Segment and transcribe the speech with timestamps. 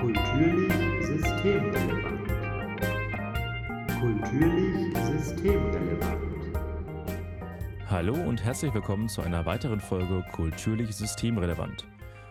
[0.00, 2.30] Kulturlich systemrelevant.
[4.00, 6.56] Kulturlich systemrelevant.
[7.90, 11.84] Hallo und herzlich willkommen zu einer weiteren Folge Kulturlich systemrelevant.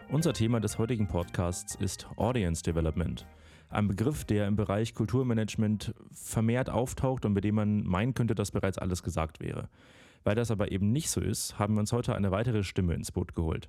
[0.08, 3.28] Unser Thema des heutigen Podcasts ist Audience Development.
[3.70, 8.52] Ein Begriff, der im Bereich Kulturmanagement vermehrt auftaucht und bei dem man meinen könnte, dass
[8.52, 9.68] bereits alles gesagt wäre.
[10.24, 13.12] Weil das aber eben nicht so ist, haben wir uns heute eine weitere Stimme ins
[13.12, 13.68] Boot geholt.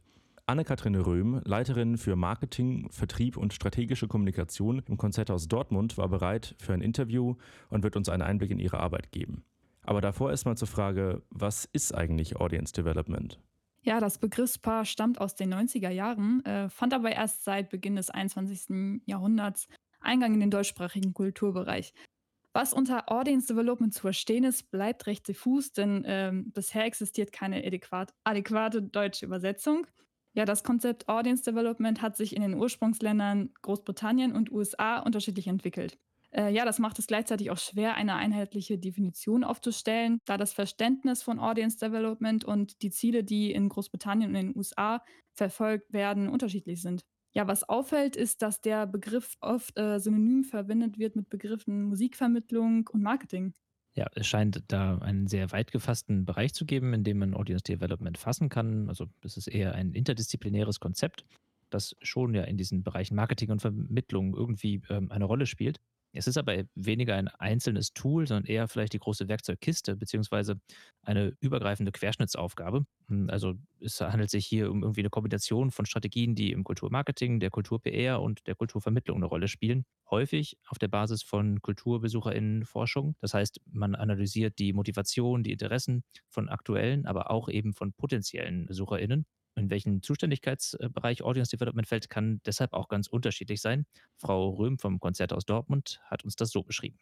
[0.49, 6.73] Anne-Kathrin Röhm, Leiterin für Marketing, Vertrieb und strategische Kommunikation im Konzerthaus Dortmund, war bereit für
[6.73, 7.37] ein Interview
[7.69, 9.45] und wird uns einen Einblick in ihre Arbeit geben.
[9.83, 13.39] Aber davor erstmal zur Frage, was ist eigentlich Audience Development?
[13.83, 18.09] Ja, das Begriffspaar stammt aus den 90er Jahren, äh, fand aber erst seit Beginn des
[18.09, 19.03] 21.
[19.05, 19.69] Jahrhunderts
[20.01, 21.93] Eingang in den deutschsprachigen Kulturbereich.
[22.55, 27.59] Was unter Audience Development zu verstehen ist, bleibt recht diffus, denn ähm, bisher existiert keine
[27.65, 29.87] adäquat, adäquate deutsche Übersetzung.
[30.39, 35.99] Ja, das Konzept Audience Development hat sich in den Ursprungsländern Großbritannien und USA unterschiedlich entwickelt.
[36.31, 41.25] Äh, ja, das macht es gleichzeitig auch schwer, eine einheitliche Definition aufzustellen, da das Verständnis
[41.25, 45.03] von Audience Development und die Ziele, die in Großbritannien und in den USA
[45.35, 47.05] verfolgt werden, unterschiedlich sind.
[47.33, 52.89] Ja, was auffällt, ist, dass der Begriff oft äh, synonym verwendet wird mit Begriffen Musikvermittlung
[52.93, 53.55] und Marketing.
[53.99, 57.65] Ja, es scheint da einen sehr weit gefassten Bereich zu geben, in dem man Audience
[57.65, 58.89] Development fassen kann.
[58.89, 61.25] Also es ist eher ein interdisziplinäres Konzept,
[61.69, 65.81] das schon ja in diesen Bereichen Marketing und Vermittlung irgendwie ähm, eine Rolle spielt.
[66.13, 70.61] Es ist aber weniger ein einzelnes Tool, sondern eher vielleicht die große Werkzeugkiste beziehungsweise
[71.03, 72.87] eine übergreifende Querschnittsaufgabe.
[73.09, 77.41] Hm, also es handelt sich hier um irgendwie eine Kombination von Strategien, die im Kulturmarketing,
[77.41, 79.85] der Kultur-PR und der Kulturvermittlung eine Rolle spielen.
[80.11, 83.15] Häufig auf der Basis von KulturbesucherInnen-Forschung.
[83.21, 88.67] Das heißt, man analysiert die Motivation, die Interessen von aktuellen, aber auch eben von potenziellen
[88.67, 89.27] BesucherInnen
[89.59, 93.87] in welchen Zuständigkeitsbereich Audience Development fällt, kann deshalb auch ganz unterschiedlich sein.
[94.17, 96.99] Frau Röhm vom Konzert aus Dortmund hat uns das so beschrieben.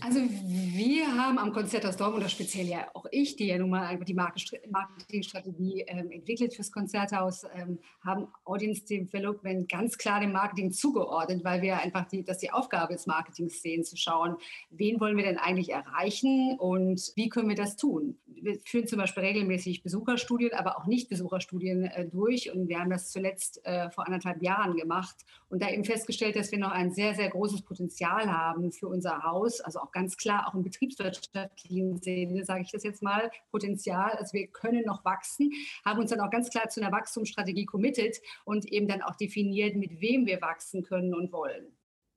[0.00, 3.98] Also wir haben am Konzerthaus Dortmund, oder speziell ja auch ich, die ja nun mal
[3.98, 11.44] die Marketingstrategie ähm, entwickelt fürs Konzerthaus, ähm, haben Audience Development ganz klar dem Marketing zugeordnet,
[11.44, 14.36] weil wir einfach die, dass die Aufgabe des Marketings sehen, zu schauen,
[14.70, 18.16] wen wollen wir denn eigentlich erreichen und wie können wir das tun.
[18.42, 23.10] Wir führen zum Beispiel regelmäßig Besucherstudien, aber auch Nicht-Besucherstudien äh, durch und wir haben das
[23.10, 25.14] zuletzt äh, vor anderthalb Jahren gemacht
[25.48, 29.22] und da eben festgestellt, dass wir noch ein sehr, sehr großes Potenzial haben für unser
[29.22, 34.10] Haus, also auch ganz klar auch im betriebswirtschaftlichen Sinne, sage ich das jetzt mal, Potenzial.
[34.12, 35.52] Also wir können noch wachsen,
[35.84, 39.76] haben uns dann auch ganz klar zu einer Wachstumsstrategie committed und eben dann auch definiert,
[39.76, 41.66] mit wem wir wachsen können und wollen.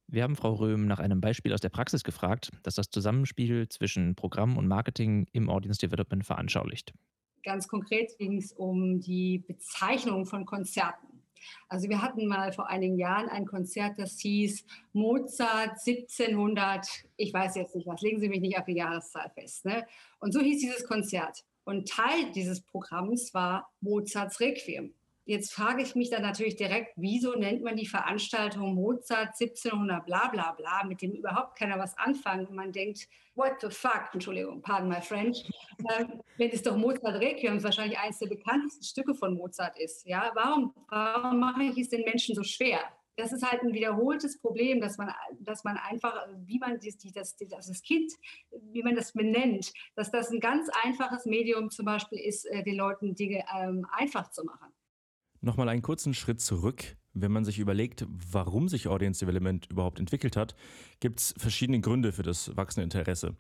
[0.08, 4.16] Wir haben Frau Röhm nach einem Beispiel aus der Praxis gefragt, das das Zusammenspiel zwischen
[4.16, 6.94] Programm und Marketing im Audience Development veranschaulicht.
[7.44, 11.16] Ganz konkret ging es um die Bezeichnung von Konzerten.
[11.70, 16.88] Also wir hatten mal vor einigen Jahren ein Konzert, das hieß Mozart 1700,
[17.18, 19.66] ich weiß jetzt nicht was, legen Sie mich nicht auf die Jahreszahl fest.
[19.66, 19.86] Ne?
[20.20, 21.44] Und so hieß dieses Konzert.
[21.64, 24.94] Und Teil dieses Programms war Mozarts Requiem.
[25.26, 30.28] Jetzt frage ich mich dann natürlich direkt, wieso nennt man die Veranstaltung Mozart 1700 bla
[30.28, 32.46] bla bla, mit dem überhaupt keiner was anfangen.
[32.46, 35.44] Und man denkt, what the fuck, Entschuldigung, pardon my French,
[35.98, 40.06] ähm, wenn es doch Mozart Requiem wahrscheinlich eines der bekanntesten Stücke von Mozart ist.
[40.06, 42.80] Ja, warum, warum mache ich es den Menschen so schwer?
[43.18, 47.36] das ist halt ein wiederholtes Problem, dass man, dass man einfach, wie man das, das,
[47.38, 48.12] das Kind,
[48.72, 52.76] wie man das benennt, dass das ein ganz einfaches Medium zum Beispiel ist, äh, den
[52.76, 54.75] Leuten Dinge ähm, einfach zu machen.
[55.46, 56.98] Nochmal einen kurzen Schritt zurück.
[57.14, 60.56] Wenn man sich überlegt, warum sich Audience Development überhaupt entwickelt hat,
[61.00, 63.36] gibt es verschiedene Gründe für das wachsende Interesse.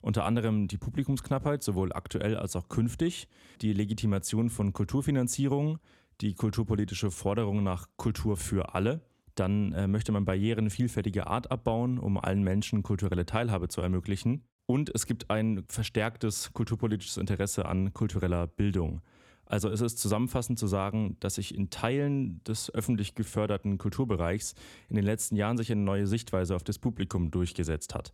[0.00, 3.26] Unter anderem die Publikumsknappheit, sowohl aktuell als auch künftig,
[3.60, 5.80] die Legitimation von Kulturfinanzierung,
[6.20, 9.00] die kulturpolitische Forderung nach Kultur für alle.
[9.34, 14.44] Dann äh, möchte man Barrieren vielfältiger Art abbauen, um allen Menschen kulturelle Teilhabe zu ermöglichen.
[14.66, 19.02] Und es gibt ein verstärktes kulturpolitisches Interesse an kultureller Bildung.
[19.48, 24.54] Also es ist zusammenfassend zu sagen, dass sich in Teilen des öffentlich geförderten Kulturbereichs
[24.90, 28.12] in den letzten Jahren sich eine neue Sichtweise auf das Publikum durchgesetzt hat.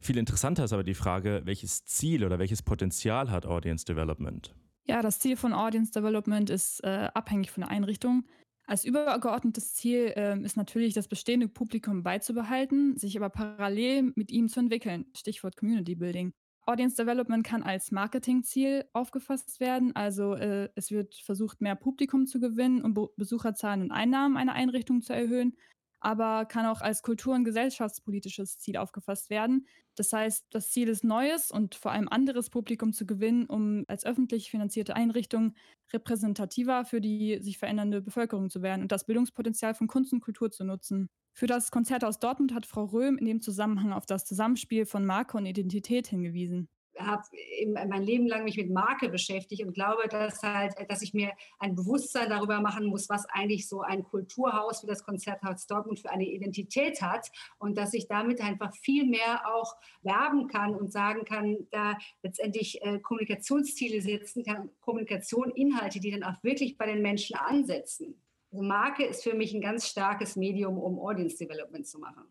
[0.00, 4.52] Viel interessanter ist aber die Frage, welches Ziel oder welches Potenzial hat Audience Development?
[4.86, 8.24] Ja, das Ziel von Audience Development ist äh, abhängig von der Einrichtung.
[8.66, 14.48] Als übergeordnetes Ziel äh, ist natürlich, das bestehende Publikum beizubehalten, sich aber parallel mit ihm
[14.48, 15.06] zu entwickeln.
[15.14, 16.32] Stichwort Community Building.
[16.66, 19.94] Audience Development kann als Marketingziel aufgefasst werden.
[19.94, 24.54] Also äh, es wird versucht, mehr Publikum zu gewinnen und Be Besucherzahlen und Einnahmen einer
[24.54, 25.56] Einrichtung zu erhöhen,
[26.00, 29.66] aber kann auch als kultur- und gesellschaftspolitisches Ziel aufgefasst werden.
[29.96, 34.04] Das heißt, das Ziel ist neues und vor allem anderes Publikum zu gewinnen, um als
[34.04, 35.54] öffentlich finanzierte Einrichtung
[35.92, 40.50] repräsentativer für die sich verändernde Bevölkerung zu werden und das Bildungspotenzial von Kunst und Kultur
[40.50, 41.08] zu nutzen.
[41.36, 45.36] Für das Konzerthaus Dortmund hat Frau Röhm in dem Zusammenhang auf das Zusammenspiel von Marke
[45.36, 47.22] und Identität hingewiesen habe
[47.66, 51.74] mein Leben lang mich mit Marke beschäftigt und glaube, dass halt, dass ich mir ein
[51.74, 56.28] Bewusstsein darüber machen muss, was eigentlich so ein Kulturhaus wie das Konzerthaus Dortmund für eine
[56.28, 61.66] Identität hat und dass ich damit einfach viel mehr auch werben kann und sagen kann,
[61.70, 67.36] da letztendlich äh, Kommunikationsziele setzen kann, Kommunikation, Inhalte, die dann auch wirklich bei den Menschen
[67.36, 68.20] ansetzen.
[68.54, 72.22] Also Marke ist für mich ein ganz starkes Medium, um Audience Development zu machen.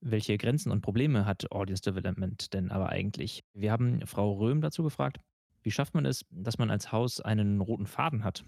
[0.00, 3.44] Welche Grenzen und Probleme hat Audience Development denn aber eigentlich?
[3.52, 5.18] Wir haben Frau Röhm dazu gefragt,
[5.60, 8.42] wie schafft man es, dass man als Haus einen roten Faden hat?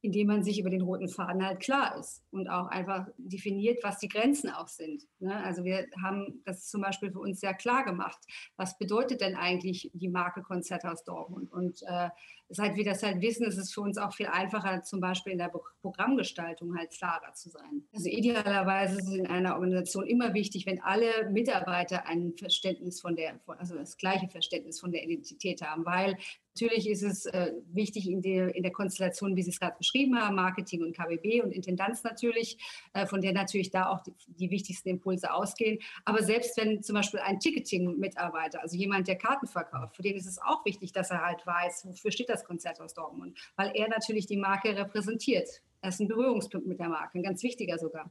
[0.00, 3.98] Indem man sich über den roten Faden halt klar ist und auch einfach definiert, was
[3.98, 5.04] die Grenzen auch sind.
[5.18, 5.34] Ne?
[5.44, 8.18] Also wir haben das zum Beispiel für uns sehr klar gemacht.
[8.56, 11.50] Was bedeutet denn eigentlich die Marke Konzerthaus Dortmund?
[11.50, 12.10] Und äh,
[12.48, 15.38] seit wir das halt wissen, ist es für uns auch viel einfacher, zum Beispiel in
[15.38, 15.50] der
[15.82, 17.84] Programmgestaltung halt klarer zu sein.
[17.92, 23.16] Also idealerweise ist es in einer Organisation immer wichtig, wenn alle Mitarbeiter ein Verständnis von
[23.16, 26.16] der, also das gleiche Verständnis von der Identität haben, weil
[26.60, 30.18] Natürlich ist es äh, wichtig in der, in der Konstellation, wie Sie es gerade beschrieben
[30.18, 32.58] haben, Marketing und KBB und Intendanz natürlich,
[32.94, 35.78] äh, von der natürlich da auch die, die, wichtigsten Impulse ausgehen.
[36.04, 40.26] Aber selbst wenn zum Beispiel ein Ticketing-Mitarbeiter, also jemand, der Karten verkauft, für den ist
[40.26, 43.88] es auch wichtig, dass er halt weiß, wofür steht das Konzert aus Dortmund, weil er
[43.88, 45.48] natürlich die Marke repräsentiert.
[45.80, 48.10] Er ist ein Berührungspunkt mit der Marke, ein ganz wichtiger sogar.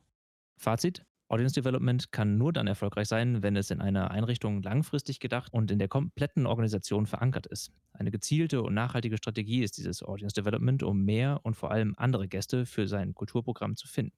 [0.56, 5.52] Fazit, Audience Development kann nur dann erfolgreich sein, wenn es in einer Einrichtung langfristig gedacht
[5.52, 7.72] und in der kompletten Organisation verankert ist.
[7.92, 12.30] Eine gezielte und nachhaltige Strategie ist dieses Audience Development, um mehr und vor allem andere
[12.30, 14.16] Gäste für sein Kulturprogramm zu finden.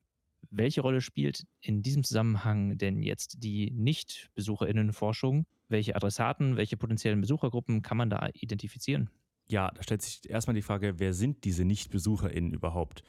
[0.51, 5.45] Welche Rolle spielt in diesem Zusammenhang denn jetzt die Nicht-BesucherInnen-Forschung?
[5.67, 9.09] Welche Adressaten, welche potenziellen Besuchergruppen kann man da identifizieren?
[9.47, 13.03] Ja, da stellt sich erstmal die Frage, wer sind diese Nicht-BesucherInnen überhaupt?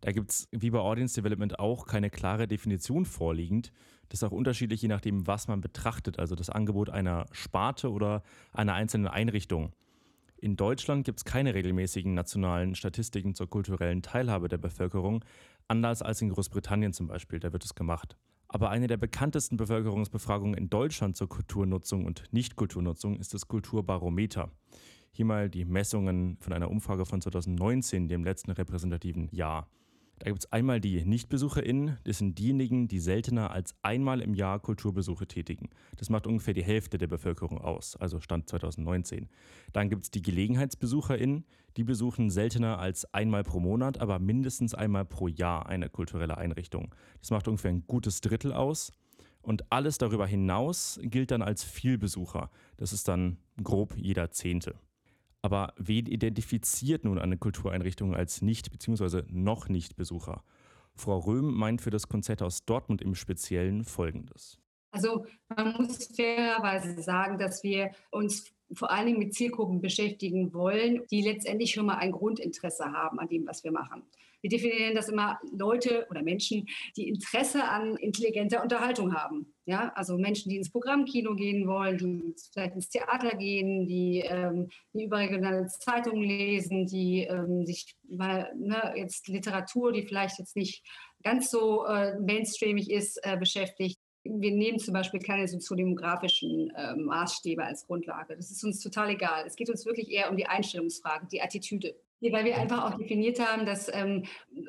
[0.00, 3.72] Da gibt es wie bei Audience Development auch keine klare Definition vorliegend.
[4.08, 8.22] Das ist auch unterschiedlich, je nachdem, was man betrachtet, also das Angebot einer Sparte oder
[8.52, 9.72] einer einzelnen Einrichtung.
[10.40, 15.24] In Deutschland gibt es keine regelmäßigen nationalen Statistiken zur kulturellen Teilhabe der Bevölkerung,
[15.66, 18.16] anders als in Großbritannien zum Beispiel, da wird es gemacht.
[18.46, 24.50] Aber eine der bekanntesten Bevölkerungsbefragungen in Deutschland zur Kulturnutzung und Nichtkulturnutzung ist das Kulturbarometer.
[25.10, 29.68] Hier mal die Messungen von einer Umfrage von 2019, dem letzten repräsentativen Jahr.
[30.18, 34.58] Da gibt es einmal die NichtbesucherInnen, das sind diejenigen, die seltener als einmal im Jahr
[34.58, 35.68] Kulturbesuche tätigen.
[35.96, 39.28] Das macht ungefähr die Hälfte der Bevölkerung aus, also Stand 2019.
[39.72, 41.44] Dann gibt es die GelegenheitsbesucherInnen,
[41.76, 46.94] die besuchen seltener als einmal pro Monat, aber mindestens einmal pro Jahr eine kulturelle Einrichtung.
[47.20, 48.92] Das macht ungefähr ein gutes Drittel aus.
[49.40, 52.50] Und alles darüber hinaus gilt dann als Vielbesucher.
[52.76, 54.74] Das ist dann grob jeder Zehnte.
[55.42, 59.22] Aber wen identifiziert nun eine Kultureinrichtung als nicht bzw.
[59.28, 60.42] noch nicht Besucher?
[60.94, 64.58] Frau Röhm meint für das Konzerthaus Dortmund im Speziellen Folgendes.
[64.90, 71.02] Also man muss fairerweise sagen, dass wir uns vor allen Dingen mit Zielgruppen beschäftigen wollen,
[71.10, 74.02] die letztendlich schon mal ein Grundinteresse haben an dem, was wir machen.
[74.42, 79.54] Wir definieren das immer Leute oder Menschen, die Interesse an intelligenter Unterhaltung haben.
[79.66, 84.68] Ja, also Menschen, die ins Programmkino gehen wollen, die vielleicht ins Theater gehen, die, ähm,
[84.94, 90.82] die überregionale Zeitungen lesen, die ähm, sich mal ne, jetzt Literatur, die vielleicht jetzt nicht
[91.22, 97.64] ganz so äh, mainstreamig ist, äh, beschäftigt wir nehmen zum Beispiel keine soziodemografischen äh, Maßstäbe
[97.64, 98.36] als Grundlage.
[98.36, 99.44] Das ist uns total egal.
[99.46, 101.94] Es geht uns wirklich eher um die Einstellungsfrage, die Attitüde.
[102.20, 104.24] Weil wir einfach auch definiert haben, dass ähm,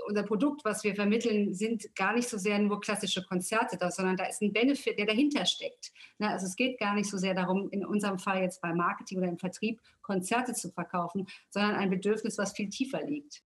[0.07, 4.17] unser Produkt, was wir vermitteln, sind gar nicht so sehr nur klassische Konzerte, da, sondern
[4.17, 5.91] da ist ein Benefit, der dahinter steckt.
[6.19, 9.17] Na, also es geht gar nicht so sehr darum, in unserem Fall jetzt beim Marketing
[9.17, 13.43] oder im Vertrieb Konzerte zu verkaufen, sondern ein Bedürfnis, was viel tiefer liegt.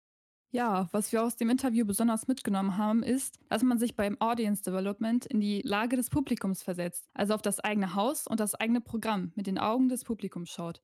[0.52, 4.62] Ja, was wir aus dem Interview besonders mitgenommen haben, ist, dass man sich beim Audience
[4.62, 8.80] Development in die Lage des Publikums versetzt, also auf das eigene Haus und das eigene
[8.80, 10.84] Programm mit den Augen des Publikums schaut.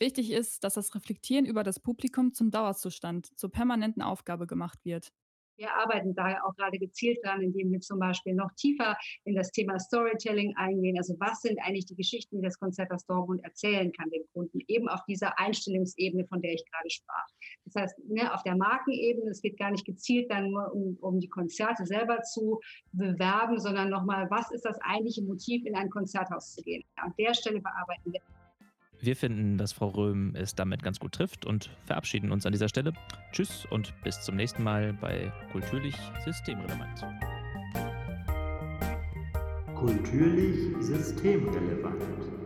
[0.00, 5.12] Wichtig ist, dass das Reflektieren über das Publikum zum Dauerzustand, zur permanenten Aufgabe gemacht wird.
[5.58, 9.50] Wir arbeiten da auch gerade gezielt dran, indem wir zum Beispiel noch tiefer in das
[9.50, 10.96] Thema Storytelling eingehen.
[10.96, 14.60] Also was sind eigentlich die Geschichten, die das Konzert aus Dortmund erzählen kann dem Kunden?
[14.68, 17.26] Eben auf dieser Einstellungsebene, von der ich gerade sprach.
[17.64, 21.18] Das heißt, ne, auf der Markenebene, es geht gar nicht gezielt dann nur um, um
[21.18, 22.60] die Konzerte selber zu
[22.92, 26.84] bewerben, sondern nochmal, was ist das eigentliche Motiv, in ein Konzerthaus zu gehen?
[26.94, 28.20] An der Stelle bearbeiten wir.
[29.00, 32.68] Wir finden, dass Frau Röhm es damit ganz gut trifft und verabschieden uns an dieser
[32.68, 32.92] Stelle.
[33.32, 37.06] Tschüss und bis zum nächsten Mal bei Kulturlich Systemrelevant.
[39.76, 42.37] Kulturlich systemrelevant.